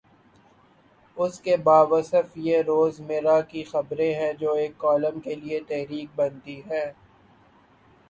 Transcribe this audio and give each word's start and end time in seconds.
اس 1.17 1.39
کے 1.41 1.57
باوصف 1.57 2.37
یہ 2.37 2.61
روز 2.61 2.99
مرہ 3.01 3.39
کی 3.49 3.63
خبریں 3.63 4.13
ہیں 4.15 4.33
جو 4.33 4.53
ایک 4.53 4.77
کالم 4.77 5.19
کے 5.19 5.35
لیے 5.35 5.59
تحریک 5.67 6.09
بنتی 6.15 6.61
ہیں۔ 6.61 6.85